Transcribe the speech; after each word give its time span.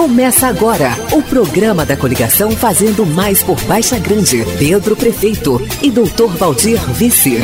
Começa 0.00 0.46
agora 0.46 0.92
o 1.12 1.22
programa 1.22 1.84
da 1.84 1.94
coligação 1.94 2.52
Fazendo 2.52 3.04
Mais 3.04 3.42
por 3.42 3.60
Baixa 3.64 3.98
Grande. 3.98 4.46
Pedro 4.58 4.96
Prefeito 4.96 5.60
e 5.82 5.90
Doutor 5.90 6.34
Valdir 6.38 6.80
Vice. 6.94 7.36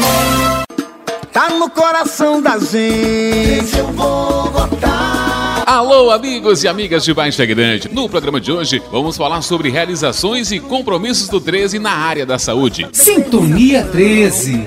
Tá 1.30 1.50
no 1.50 1.68
coração 1.68 2.40
da 2.40 2.58
gente, 2.58 3.76
eu 3.76 3.92
vou 3.92 4.50
votar. 4.50 5.64
Alô, 5.66 6.10
amigos 6.10 6.64
e 6.64 6.68
amigas 6.68 7.04
de 7.04 7.12
Baixa 7.12 7.44
Grande. 7.44 7.90
No 7.92 8.08
programa 8.08 8.40
de 8.40 8.50
hoje, 8.50 8.82
vamos 8.90 9.18
falar 9.18 9.42
sobre 9.42 9.68
realizações 9.68 10.50
e 10.50 10.58
compromissos 10.58 11.28
do 11.28 11.38
13 11.38 11.78
na 11.78 11.92
área 11.92 12.24
da 12.24 12.38
saúde. 12.38 12.88
Sintonia 12.90 13.84
13. 13.84 14.64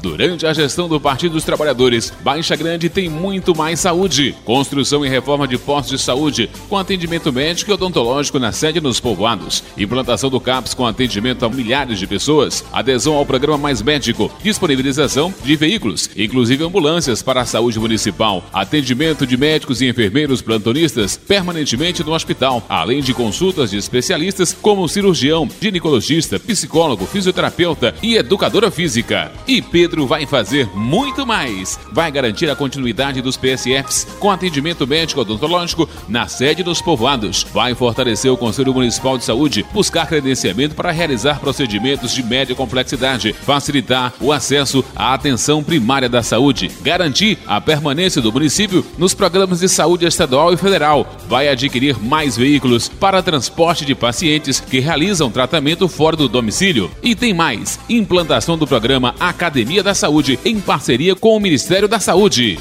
Durante 0.00 0.46
a 0.46 0.52
gestão 0.52 0.88
do 0.88 1.00
Partido 1.00 1.32
dos 1.32 1.44
Trabalhadores, 1.44 2.12
Baixa 2.20 2.54
Grande 2.54 2.88
tem 2.88 3.08
muito 3.08 3.54
mais 3.54 3.80
saúde. 3.80 4.34
Construção 4.44 5.04
e 5.04 5.08
reforma 5.08 5.46
de 5.46 5.58
postos 5.58 5.98
de 5.98 6.04
saúde, 6.04 6.48
com 6.68 6.76
atendimento 6.76 7.32
médico 7.32 7.70
e 7.70 7.74
odontológico 7.74 8.38
na 8.38 8.52
sede 8.52 8.80
nos 8.80 9.00
povoados. 9.00 9.64
Implantação 9.76 10.30
do 10.30 10.40
CAPS 10.40 10.74
com 10.74 10.86
atendimento 10.86 11.44
a 11.44 11.48
milhares 11.48 11.98
de 11.98 12.06
pessoas. 12.06 12.64
Adesão 12.72 13.14
ao 13.14 13.26
programa 13.26 13.58
Mais 13.58 13.82
Médico. 13.82 14.30
Disponibilização 14.42 15.34
de 15.44 15.56
veículos, 15.56 16.10
inclusive 16.16 16.64
ambulâncias 16.64 17.22
para 17.22 17.40
a 17.40 17.46
saúde 17.46 17.80
municipal. 17.80 18.44
Atendimento 18.52 19.26
de 19.26 19.36
médicos 19.36 19.80
e 19.80 19.88
enfermeiros 19.88 20.40
plantonistas 20.40 21.16
permanentemente 21.16 22.04
no 22.04 22.12
hospital, 22.12 22.64
além 22.68 23.00
de 23.00 23.12
consultas 23.12 23.70
de 23.70 23.76
especialistas 23.76 24.56
como 24.60 24.88
cirurgião, 24.88 25.48
ginecologista, 25.60 26.38
psicólogo, 26.38 27.06
fisioterapeuta 27.06 27.94
e 28.02 28.16
educadora 28.16 28.70
física. 28.70 29.32
E 29.46 29.60
Pedro 29.88 30.06
vai 30.06 30.26
fazer 30.26 30.68
muito 30.74 31.26
mais. 31.26 31.80
Vai 31.90 32.12
garantir 32.12 32.50
a 32.50 32.54
continuidade 32.54 33.22
dos 33.22 33.38
PSFs 33.38 34.06
com 34.20 34.30
atendimento 34.30 34.86
médico 34.86 35.22
odontológico 35.22 35.88
na 36.06 36.28
sede 36.28 36.62
dos 36.62 36.82
povoados. 36.82 37.46
Vai 37.54 37.74
fortalecer 37.74 38.30
o 38.30 38.36
Conselho 38.36 38.74
Municipal 38.74 39.16
de 39.16 39.24
Saúde, 39.24 39.64
buscar 39.72 40.06
credenciamento 40.06 40.74
para 40.74 40.90
realizar 40.90 41.40
procedimentos 41.40 42.12
de 42.12 42.22
média 42.22 42.54
complexidade, 42.54 43.32
facilitar 43.32 44.12
o 44.20 44.30
acesso 44.30 44.84
à 44.94 45.14
atenção 45.14 45.64
primária 45.64 46.08
da 46.08 46.22
saúde, 46.22 46.70
garantir 46.82 47.38
a 47.46 47.58
permanência 47.58 48.20
do 48.20 48.30
município 48.30 48.84
nos 48.98 49.14
programas 49.14 49.60
de 49.60 49.70
saúde 49.70 50.04
estadual 50.04 50.52
e 50.52 50.58
federal. 50.58 51.16
Vai 51.26 51.48
adquirir 51.48 51.98
mais 51.98 52.36
veículos 52.36 52.90
para 52.90 53.22
transporte 53.22 53.86
de 53.86 53.94
pacientes 53.94 54.60
que 54.60 54.80
realizam 54.80 55.30
tratamento 55.30 55.88
fora 55.88 56.14
do 56.14 56.28
domicílio. 56.28 56.90
E 57.02 57.14
tem 57.14 57.32
mais: 57.32 57.80
implantação 57.88 58.58
do 58.58 58.66
programa 58.66 59.14
Academia 59.18 59.77
da 59.82 59.94
Saúde, 59.94 60.38
em 60.44 60.60
parceria 60.60 61.14
com 61.14 61.36
o 61.36 61.40
Ministério 61.40 61.88
da 61.88 62.00
Saúde. 62.00 62.58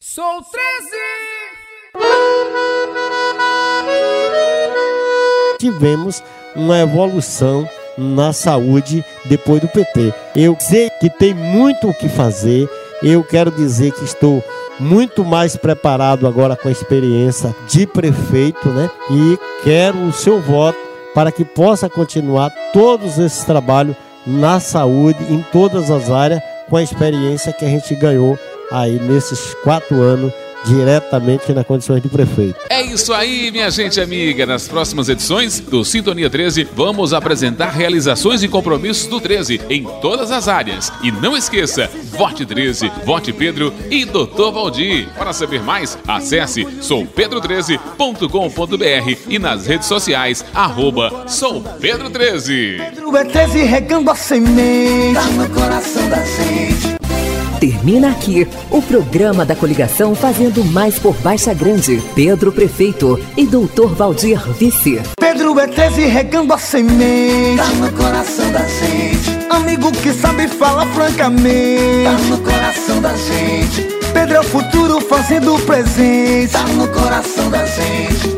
Sou 0.00 0.42
13! 0.52 1.02
Tivemos 5.58 6.22
uma 6.56 6.78
evolução 6.80 7.68
na 7.96 8.32
saúde 8.32 9.04
depois 9.24 9.60
do 9.60 9.68
PT. 9.68 10.12
Eu 10.34 10.56
sei 10.58 10.90
que 11.00 11.08
tem 11.10 11.34
muito 11.34 11.88
o 11.88 11.94
que 11.94 12.08
fazer. 12.08 12.68
Eu 13.02 13.22
quero 13.22 13.50
dizer 13.50 13.92
que 13.92 14.04
estou 14.04 14.42
muito 14.78 15.24
mais 15.24 15.56
preparado 15.56 16.26
agora 16.26 16.56
com 16.56 16.68
a 16.68 16.72
experiência 16.72 17.54
de 17.68 17.86
prefeito, 17.86 18.68
né? 18.68 18.90
E 19.10 19.38
quero 19.62 19.98
o 20.06 20.12
seu 20.12 20.40
voto 20.40 20.78
para 21.14 21.30
que 21.30 21.44
possa 21.44 21.88
continuar 21.88 22.50
todos 22.72 23.18
esses 23.18 23.44
trabalhos 23.44 23.96
na 24.26 24.60
saúde, 24.60 25.24
em 25.30 25.42
todas 25.52 25.90
as 25.90 26.10
áreas, 26.10 26.42
com 26.68 26.76
a 26.76 26.82
experiência 26.82 27.52
que 27.52 27.64
a 27.64 27.68
gente 27.68 27.94
ganhou 27.94 28.38
aí 28.70 28.98
nesses 28.98 29.54
quatro 29.62 30.00
anos 30.00 30.32
diretamente 30.64 31.52
na 31.52 31.64
condições 31.64 32.02
de 32.02 32.08
prefeito. 32.08 32.56
É 32.68 32.82
isso 32.82 33.12
aí, 33.12 33.50
minha 33.50 33.70
gente 33.70 34.00
amiga. 34.00 34.46
Nas 34.46 34.68
próximas 34.68 35.08
edições 35.08 35.58
do 35.60 35.84
Sintonia 35.84 36.30
13, 36.30 36.68
vamos 36.74 37.12
apresentar 37.12 37.70
realizações 37.70 38.42
e 38.42 38.48
compromissos 38.48 39.06
do 39.06 39.20
13 39.20 39.60
em 39.68 39.84
todas 40.00 40.30
as 40.30 40.48
áreas. 40.48 40.90
E 41.02 41.10
não 41.10 41.36
esqueça, 41.36 41.90
vote 42.12 42.46
13, 42.46 42.90
vote 43.04 43.32
Pedro 43.32 43.72
e 43.90 44.04
Doutor 44.04 44.52
Valdir. 44.52 45.08
Para 45.16 45.32
saber 45.32 45.62
mais, 45.62 45.98
acesse 46.06 46.64
soupedro13.com.br 46.64 49.18
e 49.28 49.38
nas 49.38 49.66
redes 49.66 49.86
sociais, 49.86 50.44
arroba 50.54 51.24
soupedro13. 51.26 52.78
Pedro 52.78 53.16
é 53.16 53.24
13 53.24 53.62
regando 53.64 54.10
a 54.10 54.14
semente. 54.14 55.14
Tá 55.14 55.26
no 55.30 55.48
coração 55.50 56.08
da 56.08 56.24
gente. 56.24 56.91
Termina 57.62 58.10
aqui 58.10 58.44
o 58.72 58.82
programa 58.82 59.46
da 59.46 59.54
coligação 59.54 60.16
Fazendo 60.16 60.64
Mais 60.64 60.98
por 60.98 61.14
Baixa 61.18 61.54
Grande. 61.54 62.02
Pedro 62.12 62.50
Prefeito 62.50 63.20
e 63.36 63.46
Doutor 63.46 63.94
Valdir 63.94 64.40
Vice. 64.54 65.00
Pedro 65.20 65.56
é 65.60 65.68
13 65.68 66.06
regando 66.06 66.52
a 66.52 66.58
semente. 66.58 67.58
Tá 67.58 67.68
no 67.68 67.92
coração 67.92 68.50
da 68.50 68.66
gente. 68.66 69.46
Amigo 69.48 69.92
que 69.92 70.12
sabe 70.12 70.48
falar 70.48 70.86
francamente. 70.86 72.02
Tá 72.02 72.18
no 72.28 72.38
coração 72.38 73.00
da 73.00 73.14
gente. 73.14 73.82
Pedro 74.12 74.34
é 74.34 74.40
o 74.40 74.44
futuro 74.44 75.00
fazendo 75.00 75.54
o 75.54 75.60
presente. 75.60 76.52
Tá 76.52 76.66
no 76.66 76.88
coração 76.88 77.48
da 77.48 77.64
gente. 77.64 78.28